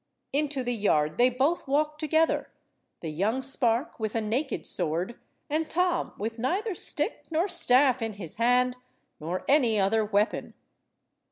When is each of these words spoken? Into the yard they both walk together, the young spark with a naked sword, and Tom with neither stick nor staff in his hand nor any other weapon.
Into 0.33 0.63
the 0.63 0.73
yard 0.73 1.19
they 1.19 1.29
both 1.29 1.67
walk 1.67 1.99
together, 1.99 2.49
the 3.01 3.11
young 3.11 3.43
spark 3.43 3.99
with 3.99 4.15
a 4.15 4.19
naked 4.21 4.65
sword, 4.65 5.15
and 5.47 5.69
Tom 5.69 6.13
with 6.17 6.39
neither 6.39 6.73
stick 6.73 7.25
nor 7.29 7.47
staff 7.47 8.01
in 8.01 8.13
his 8.13 8.37
hand 8.37 8.77
nor 9.19 9.45
any 9.47 9.79
other 9.79 10.03
weapon. 10.03 10.55